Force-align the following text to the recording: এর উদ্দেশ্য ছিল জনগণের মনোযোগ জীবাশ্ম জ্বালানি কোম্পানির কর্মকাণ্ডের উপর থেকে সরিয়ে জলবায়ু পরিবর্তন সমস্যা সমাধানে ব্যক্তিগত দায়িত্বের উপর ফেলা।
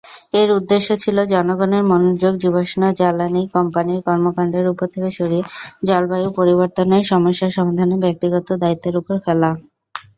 এর 0.33 0.49
উদ্দেশ্য 0.57 0.89
ছিল 1.03 1.17
জনগণের 1.33 1.83
মনোযোগ 1.91 2.33
জীবাশ্ম 2.43 2.81
জ্বালানি 2.99 3.41
কোম্পানির 3.55 3.99
কর্মকাণ্ডের 4.07 4.65
উপর 4.73 4.87
থেকে 4.93 5.09
সরিয়ে 5.17 5.43
জলবায়ু 5.87 6.27
পরিবর্তন 6.39 6.89
সমস্যা 7.11 7.47
সমাধানে 7.57 7.95
ব্যক্তিগত 8.05 8.47
দায়িত্বের 8.61 8.95
উপর 9.01 9.15
ফেলা। 9.25 9.49